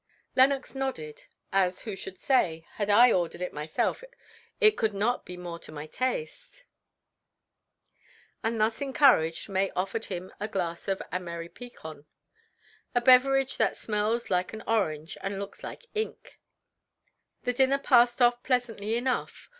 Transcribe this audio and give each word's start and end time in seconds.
Lenox 0.35 0.73
nodded, 0.73 1.25
as 1.53 1.83
who 1.83 1.95
should 1.95 2.17
say, 2.17 2.65
had 2.73 2.89
I 2.89 3.11
ordered 3.11 3.39
it 3.39 3.53
myself 3.53 4.03
it 4.59 4.71
could 4.71 4.95
not 4.95 5.27
be 5.27 5.37
more 5.37 5.59
to 5.59 5.71
my 5.71 5.85
taste, 5.85 6.63
and 8.43 8.59
thus 8.59 8.81
encouraged, 8.81 9.47
May 9.47 9.69
offered 9.75 10.05
him 10.05 10.33
a 10.39 10.47
glass 10.47 10.87
of 10.87 11.03
Amer 11.13 11.47
Picon, 11.49 12.05
a 12.95 13.01
beverage 13.01 13.57
that 13.57 13.77
smells 13.77 14.31
like 14.31 14.53
an 14.53 14.63
orange 14.65 15.19
and 15.21 15.37
looks 15.37 15.63
like 15.63 15.85
ink. 15.93 16.39
The 17.43 17.53
dinner 17.53 17.77
passed 17.77 18.23
off 18.23 18.41
pleasantly 18.41 18.95
enough. 18.95 19.49